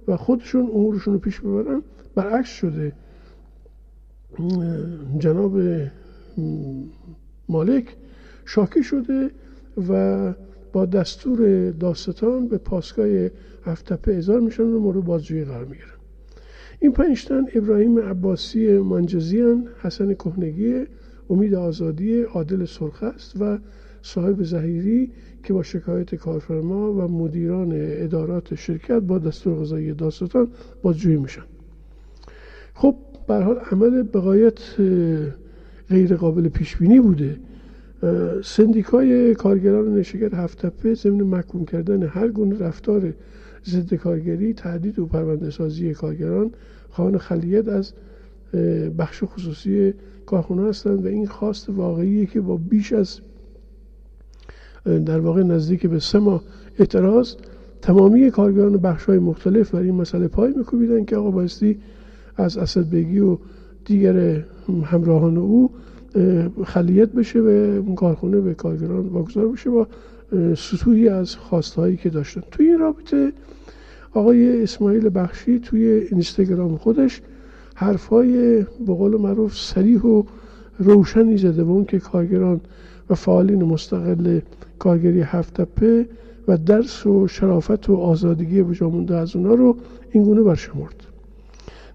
و 0.07 0.17
خودشون 0.17 0.61
امورشون 0.61 1.13
رو 1.13 1.19
پیش 1.19 1.39
ببرن 1.39 1.81
برعکس 2.15 2.49
شده. 2.49 2.93
جناب 5.19 5.61
مالک 7.49 7.85
شاکی 8.45 8.83
شده 8.83 9.31
و 9.89 10.33
با 10.73 10.85
دستور 10.85 11.71
داستان 11.71 12.47
به 12.47 12.57
پاسگاه 12.57 13.07
هفتپه 13.65 14.13
ازار 14.13 14.39
میشن 14.39 14.63
و 14.63 14.79
مورد 14.79 15.03
بازجویی 15.03 15.45
قرار 15.45 15.65
می‌گیرن. 15.65 15.87
این 16.79 16.91
پنجتن 16.91 17.45
ابراهیم 17.55 17.99
عباسی 17.99 18.77
منجزیان 18.77 19.67
حسن 19.81 20.13
کهنگی 20.13 20.85
امید 21.29 21.53
آزادی 21.53 22.21
عادل 22.21 22.65
سرخ 22.65 23.03
است 23.03 23.41
و 23.41 23.57
صاحب 24.01 24.43
زهیری 24.43 25.11
که 25.43 25.53
با 25.53 25.63
شکایت 25.63 26.15
کارفرما 26.15 26.93
و 26.93 27.01
مدیران 27.07 27.71
ادارات 27.73 28.55
شرکت 28.55 28.99
با 28.99 29.19
دستور 29.19 29.59
قضایی 29.59 29.93
داستان 29.93 30.47
بازجویی 30.81 31.17
میشن. 31.17 31.43
خب 32.73 32.95
به 33.27 33.33
حال 33.33 33.57
عمل 33.71 34.03
بقایت 34.03 34.59
غیر 35.89 36.15
قابل 36.15 36.49
پیش 36.49 36.77
بینی 36.77 36.99
بوده. 36.99 37.37
سندیکای 38.43 39.35
کارگران 39.35 39.95
نشگر 39.95 40.35
هفتپه 40.35 40.93
ضمن 40.93 41.23
محکوم 41.23 41.65
کردن 41.65 42.03
هر 42.03 42.27
گونه 42.27 42.59
رفتار 42.59 43.13
ضد 43.65 43.93
کارگری 43.93 44.53
تهدید 44.53 44.99
و 44.99 45.05
پرونده 45.05 45.49
سازی 45.49 45.93
کارگران 45.93 46.51
خواهان 46.89 47.17
خلیت 47.17 47.67
از 47.67 47.93
بخش 48.97 49.23
خصوصی 49.23 49.93
کارخونه 50.25 50.69
هستند 50.69 51.05
و 51.05 51.07
این 51.07 51.27
خواست 51.27 51.69
واقعیه 51.69 52.25
که 52.25 52.41
با 52.41 52.57
بیش 52.57 52.93
از 52.93 53.19
در 54.85 55.19
واقع 55.19 55.43
نزدیک 55.43 55.87
به 55.87 55.99
سه 55.99 56.19
ماه 56.19 56.43
اعتراض 56.79 57.35
تمامی 57.81 58.31
کارگران 58.31 58.77
بخش 58.77 59.03
های 59.05 59.19
مختلف 59.19 59.75
بر 59.75 59.81
این 59.81 59.95
مسئله 59.95 60.27
پای 60.27 60.53
میکوبیدن 60.57 61.05
که 61.05 61.15
آقا 61.15 61.31
بایستی 61.31 61.79
از 62.37 62.57
اسد 62.57 62.89
بگی 62.89 63.19
و 63.19 63.37
دیگر 63.85 64.45
همراهان 64.83 65.37
او 65.37 65.71
خلیت 66.65 67.09
بشه 67.09 67.39
و 67.39 67.47
اون 67.85 67.95
کارخونه 67.95 68.41
به 68.41 68.53
کارگران 68.53 69.07
واگذار 69.07 69.47
بشه 69.47 69.69
با 69.69 69.87
سطوحی 70.57 71.09
از 71.09 71.35
خواستهایی 71.35 71.97
که 71.97 72.09
داشتن. 72.09 72.41
توی 72.51 72.67
این 72.67 72.79
رابطه 72.79 73.33
آقای 74.13 74.63
اسماعیل 74.63 75.09
بخشی 75.15 75.59
توی 75.59 75.85
اینستاگرام 75.85 76.77
خودش 76.77 77.21
حرفای 77.75 78.61
به 78.61 78.93
قول 78.93 79.21
معروف 79.21 79.57
سریح 79.57 80.01
و 80.01 80.23
روشنی 80.79 81.37
زده 81.37 81.63
و 81.63 81.69
اون 81.69 81.85
که 81.85 81.99
کارگران 81.99 82.61
و 83.09 83.15
فعالین 83.15 83.63
مستقل 83.63 84.39
کارگری 84.79 85.21
هفت 85.21 85.59
و 86.47 86.57
درس 86.57 87.05
و 87.05 87.27
شرافت 87.27 87.89
و 87.89 87.95
آزادگی 87.95 88.63
به 88.63 89.15
از 89.15 89.35
اونا 89.35 89.53
رو 89.53 89.77
اینگونه 90.11 90.41
برشمرد. 90.41 91.10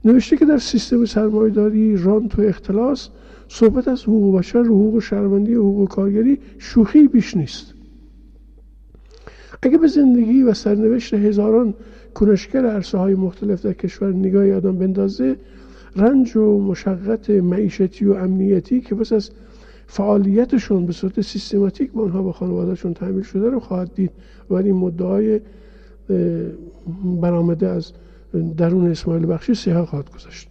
نوشته 0.06 0.36
که 0.36 0.44
در 0.44 0.58
سیستم 0.58 1.04
سرمایداری 1.04 1.96
رانت 1.96 2.38
و 2.38 2.42
اختلاس 2.42 3.08
صحبت 3.48 3.88
از 3.88 4.02
حقوق 4.02 4.38
بشر 4.38 4.62
حقوق 4.62 4.98
شهروندی 4.98 5.54
و 5.54 5.60
حقوق 5.60 5.88
کارگری 5.88 6.38
شوخی 6.58 7.08
بیش 7.08 7.36
نیست. 7.36 7.75
اگه 9.62 9.78
به 9.78 9.86
زندگی 9.86 10.42
و 10.42 10.54
سرنوشت 10.54 11.14
هزاران 11.14 11.75
کنشگر 12.14 12.66
عرصه 12.66 12.98
های 12.98 13.14
مختلف 13.14 13.62
در 13.62 13.72
کشور 13.72 14.12
نگاهی 14.12 14.52
آدم 14.52 14.78
بندازه 14.78 15.36
رنج 15.96 16.36
و 16.36 16.60
مشقت 16.60 17.30
معیشتی 17.30 18.04
و 18.04 18.12
امنیتی 18.12 18.80
که 18.80 18.94
پس 18.94 19.12
از 19.12 19.30
فعالیتشون 19.86 20.86
به 20.86 20.92
صورت 20.92 21.20
سیستماتیک 21.20 21.92
به 21.92 22.02
آنها 22.02 22.25
و 22.25 22.32
خانوادهشون 22.32 22.94
تعمیل 22.94 23.22
شده 23.22 23.50
رو 23.50 23.60
خواهد 23.60 23.94
دید. 23.94 24.10
ولی 24.50 24.72
مدعای 24.72 25.40
برآمده 27.20 27.68
از 27.68 27.92
درون 28.56 28.90
اسماعیل 28.90 29.26
بخشی 29.26 29.54
سیاه 29.54 29.87
خواهد 29.87 30.11
گذاشت. 30.11 30.49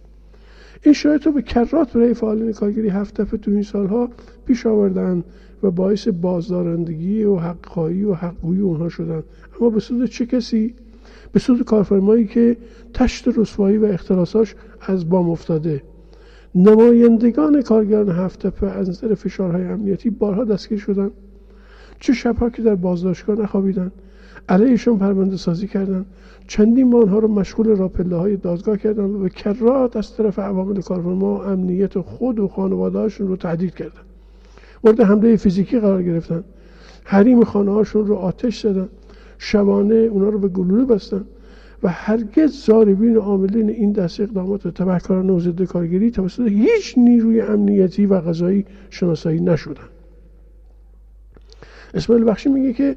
این 0.82 0.94
شاید 0.94 1.26
رو 1.26 1.32
به 1.32 1.42
کرات 1.42 1.92
برای 1.92 2.14
فعالین 2.14 2.52
کارگری 2.52 2.88
هفت 2.88 3.20
دفعه 3.20 3.38
تو 3.38 3.50
این 3.50 3.62
سالها 3.62 4.08
پیش 4.46 4.66
آوردن 4.66 5.24
و 5.62 5.70
باعث 5.70 6.08
بازدارندگی 6.08 7.24
و 7.24 7.36
حقخواهی 7.36 8.04
و 8.04 8.14
حقگویی 8.14 8.60
اونها 8.60 8.88
شدن. 8.88 9.22
اما 9.60 9.70
به 9.70 9.80
سود 9.80 10.04
چه 10.04 10.26
کسی؟ 10.26 10.74
به 11.32 11.38
سود 11.38 11.64
کارفرمایی 11.64 12.26
که 12.26 12.56
تشت 12.94 13.28
رسوایی 13.38 13.78
و 13.78 13.84
اختلاساش 13.84 14.54
از 14.80 15.08
بام 15.08 15.30
افتاده. 15.30 15.82
نمایندگان 16.54 17.62
کارگران 17.62 18.10
هفت 18.10 18.46
تپه 18.46 18.66
از 18.66 18.88
نظر 18.88 19.14
فشارهای 19.14 19.64
امنیتی 19.64 20.10
بارها 20.10 20.44
دستگیر 20.44 20.78
شدن. 20.78 21.10
چه 22.00 22.12
شبها 22.12 22.50
که 22.50 22.62
در 22.62 22.74
بازداشتگاه 22.74 23.40
نخوابیدن. 23.40 23.92
علیهشون 24.48 24.98
پرونده 24.98 25.36
سازی 25.36 25.68
کردن. 25.68 26.04
چندین 26.46 26.90
ماه 26.90 27.02
آنها 27.02 27.18
رو 27.18 27.28
مشغول 27.28 27.66
راپله 27.66 28.16
های 28.16 28.36
دادگاه 28.36 28.76
کردن 28.76 29.04
و 29.04 29.18
به 29.18 29.28
کرات 29.28 29.96
از 29.96 30.16
طرف 30.16 30.38
عوامل 30.38 30.80
کارفرما 30.80 31.44
امنیت 31.44 32.00
خود 32.00 32.38
و 32.38 32.48
خانوادهاشون 32.48 33.28
رو 33.28 33.36
تهدید 33.36 33.74
کردن. 33.74 34.00
مورد 34.84 35.00
حمله 35.00 35.36
فیزیکی 35.36 35.80
قرار 35.80 36.02
گرفتن. 36.02 36.44
حریم 37.04 37.44
خانه 37.44 37.70
هاشون 37.70 38.06
رو 38.06 38.14
آتش 38.14 38.60
زدن. 38.60 38.88
شبانه 39.38 39.94
اونا 39.94 40.28
رو 40.28 40.38
به 40.38 40.48
گلوله 40.48 40.84
بستن 40.84 41.24
و 41.82 41.88
هرگز 41.88 42.64
زاربین 42.66 43.16
و 43.16 43.20
عاملین 43.20 43.70
این 43.70 43.92
دست 43.92 44.20
اقدامات 44.20 44.68
تبهکارانه 44.68 45.32
و 45.32 45.40
ضد 45.40 45.62
کارگری 45.62 46.10
توسط 46.10 46.48
هیچ 46.48 46.98
نیروی 46.98 47.40
امنیتی 47.40 48.06
و 48.06 48.20
غذایی 48.20 48.64
شناسایی 48.90 49.40
نشدن. 49.40 49.88
اسماعیل 51.94 52.24
بخشی 52.24 52.48
میگه 52.48 52.72
که 52.72 52.96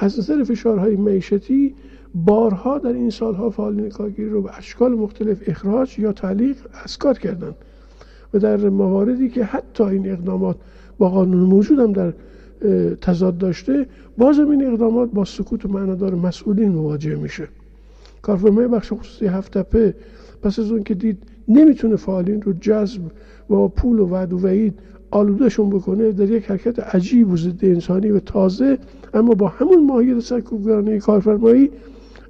از 0.00 0.18
نظر 0.18 0.44
فشارهای 0.44 0.96
معیشتی 0.96 1.74
بارها 2.14 2.78
در 2.78 2.92
این 2.92 3.10
سالها 3.10 3.50
فعالین 3.50 3.88
کارگری 3.88 4.28
رو 4.28 4.42
به 4.42 4.58
اشکال 4.58 4.92
مختلف 4.92 5.42
اخراج 5.46 5.98
یا 5.98 6.12
تعلیق 6.12 6.56
از 6.84 6.98
کار 6.98 7.18
کردند 7.18 7.54
و 8.34 8.38
در 8.38 8.56
مواردی 8.56 9.28
که 9.28 9.44
حتی 9.44 9.84
این 9.84 10.10
اقدامات 10.10 10.56
با 10.98 11.10
قانون 11.10 11.40
موجود 11.40 11.78
هم 11.78 11.92
در 11.92 12.12
تضاد 13.00 13.38
داشته 13.38 13.86
بازم 14.18 14.48
این 14.48 14.66
اقدامات 14.66 15.10
با 15.10 15.24
سکوت 15.24 15.64
و 15.64 15.68
معنادار 15.68 16.14
مسئولین 16.14 16.68
مواجه 16.68 17.16
میشه. 17.16 17.48
کارفرمای 18.22 18.68
بخش 18.68 18.92
خصوصی 18.92 19.26
هفتپه 19.26 19.94
پس 20.42 20.58
از 20.58 20.70
اون 20.72 20.82
که 20.82 20.94
دید 20.94 21.18
نمی‌تونه 21.48 21.96
فعالین 21.96 22.42
رو 22.42 22.52
جذب 22.52 23.00
با 23.48 23.68
پول 23.68 23.98
و 23.98 24.06
وعد 24.06 24.32
و 24.32 24.38
وعید 24.38 24.78
آلودهشون 25.10 25.70
بکنه 25.70 26.12
در 26.12 26.30
یک 26.30 26.44
حرکت 26.44 26.78
عجیب 26.78 27.30
و 27.30 27.36
ضد 27.36 27.64
انسانی 27.64 28.10
و 28.10 28.20
تازه. 28.20 28.78
اما 29.14 29.34
با 29.34 29.48
همون 29.48 29.86
ماهیت 29.86 30.20
سرکوبگرانه 30.20 30.98
کارفرمایی 30.98 31.70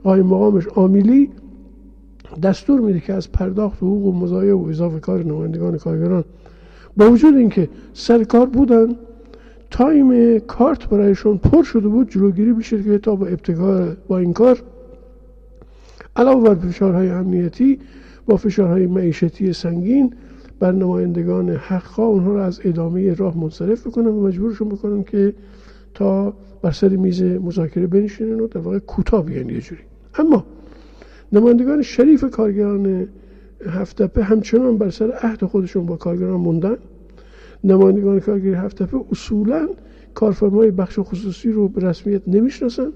قایم 0.02 0.26
مقامش 0.26 0.68
آمیلی 0.68 1.30
دستور 2.42 2.80
میده 2.80 3.00
که 3.00 3.12
از 3.12 3.32
پرداخت 3.32 3.76
حقوق 3.76 4.06
و 4.06 4.12
مزایه 4.12 4.54
و 4.54 4.66
اضافه 4.68 5.00
کار 5.00 5.24
نمایندگان 5.24 5.78
کارگران. 5.78 6.24
با 6.96 7.10
وجود 7.10 7.34
اینکه 7.34 7.68
سر 7.92 8.24
کار 8.24 8.46
بودن 8.46 8.96
تایم 9.70 10.38
کارت 10.38 10.88
برایشون 10.88 11.36
پر 11.36 11.62
شده 11.62 11.88
بود 11.88 12.10
جلوگیری 12.10 12.52
بشه 12.52 12.82
که 12.82 12.98
تا 12.98 13.14
با 13.14 13.26
ابتکار 13.26 13.96
با 14.08 14.18
این 14.18 14.32
کار. 14.32 14.62
علاوه 16.16 16.54
بر 16.54 16.68
فشارهای 16.68 17.08
امنیتی 17.08 17.78
با 18.26 18.36
فشارهای 18.36 18.86
معیشتی 18.86 19.52
سنگین 19.52 20.14
بر 20.60 20.72
نمایندگان 20.72 21.50
حقا 21.50 22.04
اونها 22.04 22.32
رو 22.32 22.38
از 22.40 22.60
ادامه 22.64 23.14
راه 23.14 23.38
منصرف 23.38 23.86
بکنن 23.86 24.06
و 24.06 24.26
مجبورشون 24.26 24.68
بکنن 24.68 25.04
که 25.04 25.34
تا 25.94 26.34
بر 26.62 26.70
سر 26.70 26.88
میز 26.88 27.22
مذاکره 27.22 27.86
بنشینن 27.86 28.40
و 28.40 28.46
در 28.46 28.60
واقع 28.60 28.78
کوتاه 28.78 29.24
بیان 29.24 29.50
یه 29.50 29.60
جوری. 29.60 29.82
اما 30.14 30.46
نمایندگان 31.32 31.82
شریف 31.82 32.24
کارگران 32.30 33.08
هفتپه 33.66 34.22
همچنان 34.22 34.78
بر 34.78 34.90
سر 34.90 35.12
عهد 35.22 35.44
خودشون 35.44 35.86
با 35.86 35.96
کارگران 35.96 36.40
موندن. 36.40 36.76
نمایندگان 37.64 38.20
کارگری 38.20 38.54
هفتپه 38.54 38.98
اصولا 39.10 39.68
کارفرمای 40.14 40.70
بخش 40.70 40.98
خصوصی 40.98 41.52
رو 41.52 41.68
به 41.68 41.88
رسمیت 41.88 42.22
نمی‌شناسن. 42.26 42.92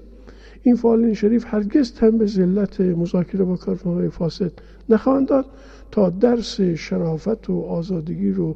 این 0.63 0.75
فعالین 0.75 1.13
شریف 1.13 1.45
هرگز 1.47 1.93
تن 1.93 2.17
به 2.17 2.25
ذلت 2.25 2.81
مذاکره 2.81 3.43
با 3.43 3.55
کارفرمای 3.55 4.09
فاسد 4.09 4.51
نخواهند 4.89 5.27
داد 5.27 5.45
تا 5.91 6.09
درس 6.09 6.61
شرافت 6.61 7.49
و 7.49 7.61
آزادگی 7.61 8.31
رو 8.31 8.55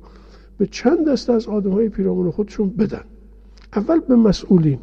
به 0.58 0.66
چند 0.66 1.08
دسته 1.10 1.34
از 1.34 1.48
آدم 1.48 1.72
های 1.72 1.90
پیرامون 1.90 2.32
خودشون 2.32 2.70
بدن. 2.70 3.04
اول 3.76 4.00
به 4.00 4.16
مسئولین. 4.16 4.80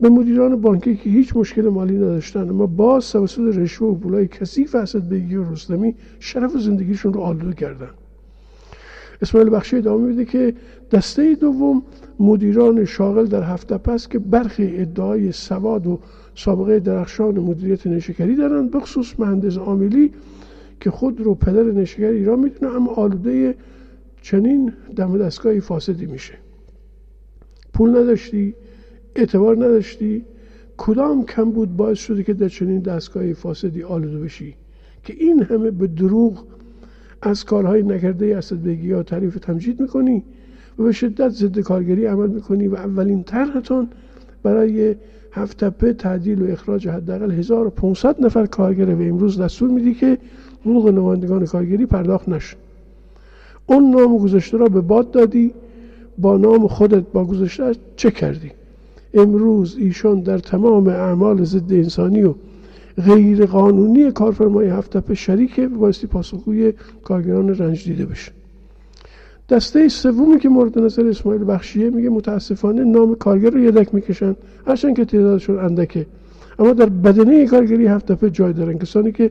به 0.00 0.08
مدیران 0.08 0.60
بانکی 0.60 0.96
که 0.96 1.10
هیچ 1.10 1.36
مشکل 1.36 1.68
مالی 1.68 1.96
نداشتن 1.96 2.48
اما 2.48 2.66
باز 2.66 3.12
توسط 3.12 3.56
رشوه 3.56 3.88
و 3.88 3.94
بولای 3.94 4.28
کثیف 4.28 4.74
اسد 4.74 5.08
بگی 5.08 5.36
و 5.36 5.52
رستمی 5.52 5.94
شرف 6.20 6.56
زندگیشون 6.56 7.12
رو 7.12 7.20
آلوده 7.20 7.54
کردن. 7.54 7.90
اسماعیل 9.22 9.50
بخشی 9.50 9.76
ادامه 9.76 10.06
میده 10.06 10.24
که 10.24 10.54
دسته 10.90 11.34
دوم 11.34 11.82
مدیران 12.20 12.84
شاغل 12.84 13.26
در 13.26 13.42
هفته 13.42 13.78
پس 13.78 14.08
که 14.08 14.18
برخی 14.18 14.76
ادعای 14.76 15.32
سواد 15.32 15.86
و 15.86 16.00
سابقه 16.34 16.80
درخشان 16.80 17.38
مدیریت 17.38 17.86
نشکری 17.86 18.36
دارند 18.36 18.70
بخصوص 18.70 19.14
مهندس 19.18 19.58
عاملی 19.58 20.12
که 20.80 20.90
خود 20.90 21.20
رو 21.20 21.34
پدر 21.34 21.62
نشکر 21.62 22.06
ایران 22.06 22.38
می‌دونه 22.38 22.74
اما 22.74 22.92
آلوده 22.92 23.54
چنین 24.22 24.72
دم 24.96 25.18
دستگاهی 25.18 25.60
فاسدی 25.60 26.06
میشه. 26.06 26.34
پول 27.74 27.90
نداشتی 27.90 28.54
اعتبار 29.16 29.56
نداشتی 29.56 30.24
کدام 30.76 31.24
کم 31.24 31.50
بود 31.50 31.76
باعث 31.76 31.98
شده 31.98 32.22
که 32.22 32.34
در 32.34 32.48
چنین 32.48 32.80
دستگاهی 32.80 33.34
فاسدی 33.34 33.82
آلوده 33.82 34.18
بشی؟ 34.18 34.54
که 35.04 35.14
این 35.18 35.42
همه 35.42 35.70
به 35.70 35.86
دروغ 35.86 36.44
از 37.22 37.44
کارهای 37.44 37.82
نکرده 37.82 38.40
بگی 38.64 38.88
یا 38.88 39.02
تعریف 39.02 39.38
تمجید 39.38 39.80
می‌کنی 39.80 40.24
و 40.78 40.82
به 40.82 40.92
شدت 40.92 41.28
ضد 41.28 41.58
کارگری 41.58 42.06
عمل 42.06 42.28
می‌کنی 42.28 42.68
و 42.68 42.74
اولین 42.74 43.24
طرحتون 43.24 43.88
برای 44.42 44.96
هفت 45.32 45.64
تپه 45.64 45.92
تعدیل 45.92 46.42
و 46.42 46.52
اخراج 46.52 46.88
حداقل 46.88 47.30
1500 47.30 48.24
نفر 48.24 48.46
کارگره 48.46 48.94
و 48.94 49.00
امروز 49.00 49.40
دستور 49.40 49.68
میدی 49.68 49.94
که 49.94 50.18
حقوق 50.60 50.88
نمایندگان 50.88 51.46
کارگری 51.46 51.86
پرداخت 51.86 52.28
نشه. 52.28 52.56
اون 53.66 53.90
نام 53.90 54.18
گذاشته 54.18 54.56
را 54.56 54.66
به 54.66 54.80
باد 54.80 55.10
دادی 55.10 55.54
با 56.18 56.36
نام 56.36 56.68
خودت 56.68 57.04
با 57.12 57.24
گذاشته 57.24 57.74
چه 57.96 58.10
کردی؟ 58.10 58.50
امروز 59.14 59.76
ایشان 59.78 60.20
در 60.20 60.38
تمام 60.38 60.86
اعمال 60.88 61.44
ضد 61.44 61.72
انسانی 61.72 62.22
و 62.22 62.34
غیر 63.06 63.46
قانونی 63.46 64.12
کارفرمای 64.12 64.68
هفتپه 64.68 65.14
شریکه 65.14 65.68
به 65.68 65.76
بایستی 65.76 66.06
پاسخگوی 66.06 66.72
کارگران 67.04 67.48
رنج 67.48 67.84
دیده 67.84 68.06
بشه. 68.06 68.32
دسته 69.48 69.88
سومی 69.88 70.38
که 70.38 70.48
مورد 70.48 70.78
نظر 70.78 71.06
اسماعیل 71.06 71.44
بخشیه 71.44 71.90
میگه 71.90 72.10
متاسفانه 72.10 72.84
نام 72.84 73.14
کارگر 73.14 73.50
رو 73.50 73.58
یدک 73.58 73.94
می‌کشن. 73.94 74.36
هرچند 74.66 74.96
که 74.96 75.04
تعدادشون 75.04 75.58
اندکه. 75.58 76.06
اما 76.58 76.72
در 76.72 76.86
بدنه 76.86 77.46
کارگری 77.46 77.86
هفتپه 77.86 78.30
جای 78.30 78.52
دارن. 78.52 78.78
کسانی 78.78 79.12
که 79.12 79.30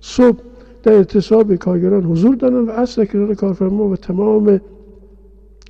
صبح 0.00 0.38
در 0.82 0.92
اعتصاب 0.92 1.54
کارگران 1.54 2.04
حضور 2.04 2.34
دارن 2.34 2.68
و 2.68 2.70
اصل 2.70 3.04
کنار 3.04 3.34
کارفرما 3.34 3.88
و 3.88 3.96
تمام 3.96 4.60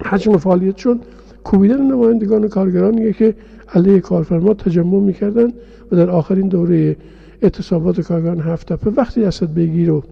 حجم 0.05 0.37
فعالیتشون 0.37 1.01
کوبیدن 1.45 1.83
نمایندگان 1.83 2.49
کارگرانیه 2.49 3.13
که 3.13 3.35
علیه 3.75 4.01
کارفرما 4.01 4.55
تجمع 4.55 5.01
می‌کردن 5.01 5.53
و 5.93 5.97
در 5.97 6.11
آخرین 6.11 6.49
دوره 6.49 6.97
اعتصابات 7.43 8.01
کارگران 8.01 8.41
هفت 8.41 8.87
وقتی 8.97 9.25
اسد 9.25 9.55
بگیر 9.55 9.89
رو 9.89 10.03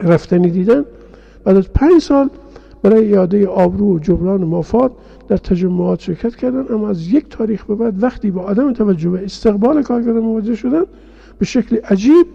رفتنی 0.00 0.50
دیدن 0.50 0.84
بعد 1.44 1.56
از 1.56 1.72
پنج 1.72 2.02
سال 2.02 2.30
برای 2.82 3.14
اعاده 3.14 3.46
آبرو 3.46 3.96
و 3.96 3.98
جبران 3.98 4.44
مافات 4.44 4.92
در 5.28 5.36
تجمعات 5.36 6.00
شرکت 6.00 6.36
کردن 6.36 6.74
اما 6.74 6.88
از 6.88 7.08
یک 7.08 7.28
تاریخ 7.30 7.64
به 7.64 7.74
بعد 7.74 8.02
وقتی 8.02 8.30
با 8.30 8.48
عدم 8.48 8.72
توجه 8.72 9.10
به 9.10 9.24
استقبال 9.24 9.82
کارگران 9.82 10.18
مواجه 10.18 10.54
شدن 10.54 10.82
به 11.38 11.44
شکل 11.44 11.76
عجیب 11.76 12.26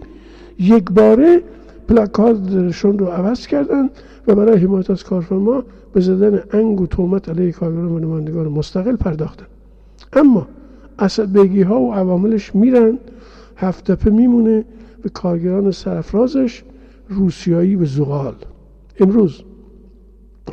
یک 0.58 0.84
باره 0.90 1.42
پلاکاردشون 1.88 2.98
رو 2.98 3.06
عوض 3.06 3.46
کردن 3.46 3.90
و 4.26 4.34
برای 4.34 4.58
حمایت 4.58 4.90
از 4.90 5.04
کارفرما 5.04 5.62
به 5.92 6.00
زدن 6.00 6.42
انگ 6.52 6.80
و 6.80 6.86
تومت 6.86 7.28
علیه 7.28 7.52
کارگران 7.52 7.92
و 7.92 7.98
نمایندگان 7.98 8.48
مستقل 8.48 8.96
پرداختن. 8.96 9.46
اما 10.12 10.46
بگی 11.34 11.62
ها 11.62 11.80
و 11.80 11.94
عواملش 11.94 12.54
میرن 12.54 12.98
هفتپه 13.56 14.10
میمونه 14.10 14.64
به 15.02 15.08
کارگران 15.08 15.70
سرفرازش 15.70 16.62
روسیایی 17.08 17.76
به 17.76 17.84
زغال. 17.84 18.34
امروز 19.00 19.42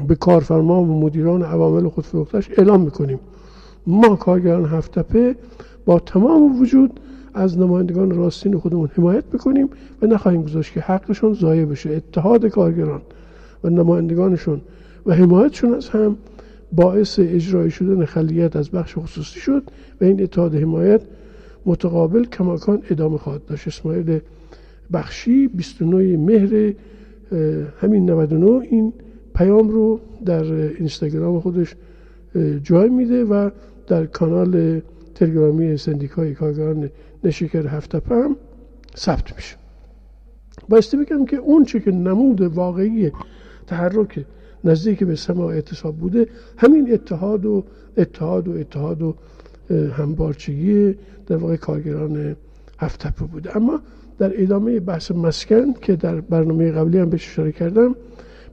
به 0.07 0.15
کارفرما 0.15 0.83
و 0.83 0.99
مدیران 0.99 1.43
عوامل 1.43 1.89
خودفروختش 1.89 2.49
اعلام 2.57 2.81
می‌کنیم. 2.81 3.19
ما 3.87 4.15
کارگران 4.15 4.65
هفتپه 4.65 5.35
با 5.85 5.99
تمام 5.99 6.61
وجود 6.61 6.99
از 7.33 7.57
نمایندگان 7.57 8.11
راستین 8.11 8.57
خودمون 8.57 8.89
حمایت 8.95 9.23
می‌کنیم 9.33 9.69
و 10.01 10.05
نخواهیم 10.05 10.43
گذاشت 10.43 10.73
که 10.73 10.79
حقشون 10.79 11.33
ضایع 11.33 11.65
بشه. 11.65 11.89
اتحاد 11.89 12.45
کارگران 12.45 13.01
و 13.63 13.69
نمایندگانشون 13.69 14.61
و 15.05 15.13
حمایتشون 15.13 15.73
از 15.73 15.89
هم 15.89 16.17
باعث 16.71 17.19
اجرای 17.19 17.71
شدن 17.71 18.05
خلیت 18.05 18.55
از 18.55 18.71
بخش 18.71 18.97
خصوصی 18.97 19.39
شد 19.39 19.63
و 20.01 20.03
این 20.03 20.23
اتحاد 20.23 20.55
حمایت 20.55 21.01
متقابل 21.65 22.23
کماکان 22.23 22.81
ادامه 22.89 23.17
خواهد 23.17 23.45
داشت. 23.45 23.67
اسماعیل 23.67 24.19
بخشی 24.93 25.47
29 25.47 26.17
مهر 26.17 26.73
همین 27.81 28.09
99 28.09 28.67
این 28.71 28.93
پیام 29.39 29.69
رو 29.69 29.99
در 30.25 30.43
اینستاگرام 30.53 31.39
خودش 31.39 31.75
جای 32.63 32.89
میده 32.89 33.23
و 33.23 33.49
در 33.87 34.05
کانال 34.05 34.81
تلگرامی 35.15 35.77
سندیکای 35.77 36.33
کارگران 36.33 36.89
نشکر 37.23 37.67
هفته 37.67 38.01
هم 38.09 38.35
ثبت 38.97 39.35
میشه. 39.35 39.55
بایستی 40.69 40.97
بگم 40.97 41.25
که 41.25 41.37
اون 41.37 41.65
که 41.65 41.91
نمود 41.91 42.41
واقعی 42.41 43.11
تحرک 43.67 44.25
نزدیک 44.63 45.03
به 45.03 45.15
سما 45.15 45.51
اعتصاب 45.51 45.95
بوده 45.97 46.27
همین 46.57 46.93
اتحاد 46.93 47.45
و 47.45 47.63
اتحاد 47.97 48.47
و 48.47 48.51
اتحاد 48.51 49.01
و 49.01 49.15
همبارچگی 49.71 50.95
در 51.27 51.35
واقع 51.35 51.55
کارگران 51.55 52.35
هفت 52.79 53.07
بوده. 53.07 53.57
اما 53.57 53.79
در 54.17 54.41
ادامه 54.43 54.79
بحث 54.79 55.11
مسکن 55.11 55.73
که 55.73 55.95
در 55.95 56.21
برنامه 56.21 56.71
قبلی 56.71 56.97
هم 56.97 57.09
بهش 57.09 57.27
اشاره 57.27 57.51
کردم 57.51 57.95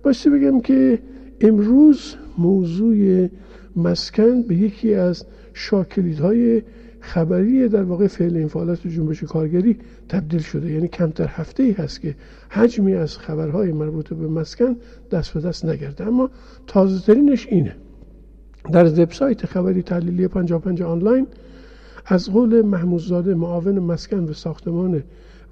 بایستی 0.02 0.30
بگم 0.30 0.60
که 0.60 0.98
امروز 1.40 2.14
موضوع 2.38 3.28
مسکن 3.76 4.42
به 4.42 4.54
یکی 4.54 4.94
از 4.94 5.24
شاکلیدهای 5.54 6.62
خبری 7.00 7.68
در 7.68 7.82
واقع 7.82 8.06
فعل 8.06 8.36
این 8.36 8.48
فعالت 8.48 8.86
جنبش 8.86 9.24
کارگری 9.24 9.78
تبدیل 10.08 10.40
شده. 10.40 10.72
یعنی 10.72 10.88
کمتر 10.88 11.26
هفته 11.28 11.62
ای 11.62 11.72
هست 11.72 12.00
که 12.00 12.14
حجمی 12.48 12.94
از 12.94 13.18
خبرهای 13.18 13.72
مربوط 13.72 14.08
به 14.08 14.28
مسکن 14.28 14.76
دست 15.10 15.34
به 15.34 15.40
دست 15.40 15.64
نگرده. 15.64 16.06
اما 16.06 16.30
تازه 16.66 17.06
ترینش 17.06 17.46
اینه. 17.50 17.76
در 18.72 18.84
وبسایت 18.84 19.46
خبری 19.46 19.82
تحلیلی 19.82 20.28
55 20.28 20.82
آنلاین 20.82 21.26
از 22.06 22.30
قول 22.30 22.62
محمودزاده 22.62 23.34
معاون 23.34 23.78
مسکن 23.78 24.24
و 24.24 24.32
ساختمان 24.32 25.02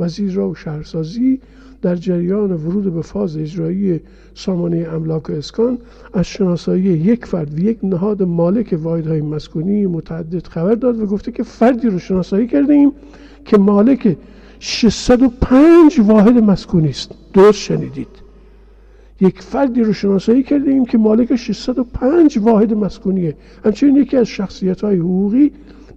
وزیر 0.01 0.33
را 0.33 0.51
و 0.51 0.55
شهرسازی 0.55 1.41
در 1.83 1.97
جریان 1.97 2.53
ورود 2.53 2.95
به 2.95 3.03
فاز 3.03 3.37
اجرایی 3.37 4.01
سامانه 4.35 4.89
املاک 4.93 5.31
و 5.31 5.33
اسکان 5.33 5.79
از 6.15 6.27
شناسایی 6.27 6.83
یک 6.85 7.27
فرد 7.27 7.55
و 7.55 7.59
یک 7.59 7.79
نهاد 7.83 8.23
مالک 8.23 8.79
واحدهای 8.83 9.21
مسکونی 9.21 9.87
متعدد 9.87 10.47
خبر 10.47 10.75
داد 10.75 11.01
و 11.01 11.07
گفته 11.07 11.33
که 11.33 11.43
فردی 11.43 11.89
رو 11.89 11.99
شناسایی 11.99 12.47
کرده 12.47 12.73
ایم 12.73 12.93
که 13.45 13.59
مالک 13.59 14.17
605 14.59 16.01
واحد 16.01 16.39
مسکونی 16.39 16.89
است. 16.89 17.11
درست 17.33 17.59
شنیدید. 17.59 18.09
یک 19.21 19.43
فردی 19.43 19.83
رو 19.83 19.93
شناسایی 19.93 20.43
کرده 20.43 20.71
ایم 20.71 20.85
که 20.85 20.99
مالک 20.99 21.37
605 21.37 22.39
واحد 22.39 22.75
مسکونیه 22.75 23.37
همچنین 23.65 23.97
یکی 23.97 24.17
از 24.17 24.27
شخصیت 24.27 24.81
های 24.81 24.97
حقوقی 24.97 25.53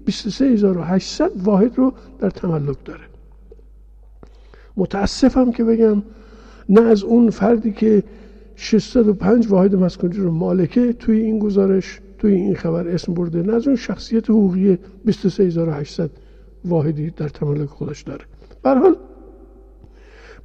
23800 0.06 1.32
واحد 1.44 1.78
رو 1.78 1.94
در 2.20 2.30
تملک 2.30 2.78
داره. 2.86 3.17
متاسفم 4.78 5.52
که 5.52 5.64
بگم 5.64 6.04
نه 6.70 6.82
از 6.82 7.04
اون 7.04 7.30
فردی 7.30 7.72
که 7.72 8.04
605 8.56 9.48
واحد 9.50 9.76
مسکونی 9.76 10.18
رو 10.18 10.32
مالکه 10.32 10.94
توی 10.94 11.20
این 11.20 11.40
گزارش 11.40 12.00
توی 12.20 12.34
این 12.34 12.56
خبر 12.56 12.88
اسم 12.88 13.14
برده 13.14 13.42
نه 13.42 13.54
از 13.54 13.68
اون 13.68 13.76
شخصیت 13.76 14.30
حقوقی 14.30 14.78
23800 15.06 16.10
واحدی 16.66 17.10
در 17.10 17.30
تملک 17.30 17.70
خودش 17.70 18.02
داره. 18.02 18.26
حال 18.64 18.96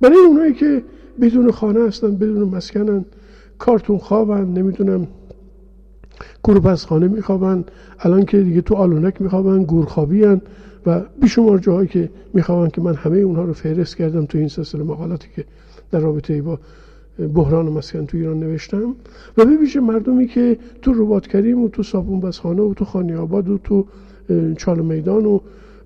برای 0.00 0.16
اونایی 0.28 0.54
که 0.54 0.82
بدون 1.20 1.50
خانه 1.50 1.86
هستن 1.86 2.16
بدون 2.16 2.48
مسکنن 2.48 3.04
کارتون 3.58 3.98
خوابن 3.98 4.44
نمی‌دونم 4.44 5.08
گروپس 6.44 6.86
خانه 6.86 7.08
میخوابن 7.08 7.64
الان 7.98 8.24
که 8.24 8.42
دیگه 8.42 8.60
تو 8.60 8.74
آلونک 8.74 9.22
میخوابن 9.22 9.62
گورخوابی 9.62 10.24
و 10.86 11.00
بیشمار 11.20 11.58
جاهایی 11.58 11.88
که 11.88 12.10
میخوابن 12.34 12.68
که 12.68 12.80
من 12.80 12.94
همه 12.94 13.18
اونها 13.18 13.44
رو 13.44 13.52
فهرست 13.52 13.96
کردم 13.96 14.26
تو 14.26 14.38
این 14.38 14.48
سلسله 14.48 14.82
مقالاتی 14.82 15.28
که 15.36 15.44
در 15.90 15.98
رابطه 15.98 16.42
با 16.42 16.58
بحران 17.34 17.66
مسکن 17.66 18.06
تو 18.06 18.16
ایران 18.16 18.40
نوشتم. 18.40 18.94
و 19.36 19.44
به 19.44 19.80
مردمی 19.80 20.26
که 20.26 20.58
تو 20.82 20.92
ربات 20.92 21.26
کریم 21.26 21.62
و 21.62 21.68
تو 21.68 21.82
صابون 21.82 22.20
بسخانه 22.20 22.62
و 22.62 22.74
تو 22.74 22.84
خانی 22.84 23.14
آباد 23.14 23.48
و 23.48 23.58
تو 23.58 23.86
چال 24.56 24.80
میدان 24.80 25.26
و 25.26 25.40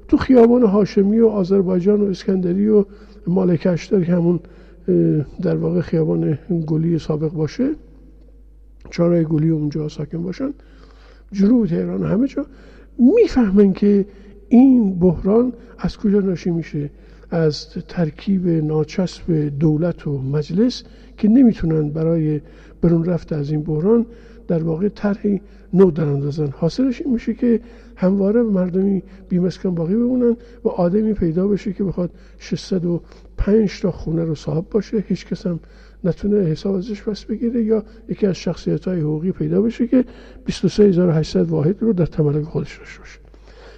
تو 0.08 0.16
خیابان 0.16 0.62
هاشمی 0.62 1.20
و 1.20 1.26
آذربایجان 1.26 2.00
و 2.00 2.04
اسکندری 2.04 2.68
و 2.68 2.84
مالک 3.26 3.66
اشتر 3.66 4.04
که 4.04 4.12
همون 4.12 4.40
در 5.42 5.56
واقع 5.56 5.80
خیابان 5.80 6.38
گلی 6.66 6.98
سابق 6.98 7.32
باشه 7.32 7.70
چارای 8.90 9.24
گلی 9.24 9.50
اونجا 9.50 9.88
ساکن 9.88 10.22
باشن 10.22 10.50
جنوب 11.32 11.66
تهران 11.66 12.02
همه 12.02 12.28
جا 12.28 12.46
می‌فهمن 12.98 13.72
که 13.72 14.06
این 14.48 14.98
بحران 14.98 15.52
از 15.78 15.96
کجا 15.96 16.20
ناشی 16.20 16.50
میشه؟ 16.50 16.90
از 17.30 17.68
ترکیب 17.88 18.48
ناچسب 18.48 19.32
دولت 19.58 20.06
و 20.06 20.18
مجلس 20.18 20.82
که 21.16 21.28
نمی‌تونن 21.28 21.90
برای 21.90 22.40
برون 22.82 23.04
رفت 23.04 23.32
از 23.32 23.50
این 23.50 23.62
بحران 23.62 24.06
در 24.48 24.62
واقع 24.62 24.88
طرحی 24.88 25.40
نو 25.72 25.90
در 25.90 26.04
اندازن. 26.04 26.46
حاصلش 26.46 27.00
این 27.00 27.12
میشه 27.12 27.34
که 27.34 27.60
همواره 27.96 28.42
مردمی 28.42 29.02
بیمسکن 29.28 29.74
باقی 29.74 29.94
بمونن 29.94 30.36
و 30.64 30.68
آدمی 30.68 31.14
پیدا 31.14 31.48
بشه 31.48 31.72
که 31.72 31.84
بخواد 31.84 32.10
605 32.38 33.80
تا 33.80 33.90
خونه 33.90 34.24
رو 34.24 34.34
صاحب 34.34 34.68
باشه. 34.70 35.04
هیچ 35.08 35.26
کس 35.26 35.46
هم 35.46 35.60
نتونه 36.04 36.36
حساب 36.36 36.74
ازش 36.74 37.02
پس 37.02 37.24
بگیره 37.24 37.64
یا 37.64 37.84
یکی 38.08 38.26
از 38.26 38.36
شخصیت 38.36 38.84
های 38.84 39.00
حقوقی 39.00 39.32
پیدا 39.32 39.62
بشه 39.62 39.86
که 39.86 40.04
23800 40.44 41.48
واحد 41.48 41.76
رو 41.80 41.92
در 41.92 42.06
تملک 42.06 42.44
خودش 42.44 42.78
داشته 42.78 43.00
باشه. 43.00 43.25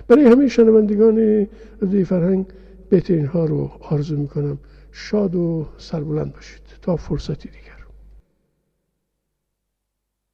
برای 0.09 0.25
همه 0.25 0.49
شنوندگان 0.49 1.47
رادیو 1.81 2.05
فرهنگ 2.05 2.47
بهترین 2.89 3.27
ها 3.27 3.45
رو 3.45 3.71
آرزو 3.81 4.17
می‌کنم 4.17 4.59
شاد 4.93 5.35
و 5.35 5.67
سربلند 5.79 6.33
باشید. 6.33 6.61
تا 6.83 6.97
فرصتی 6.97 7.49
دیگر. 7.49 7.78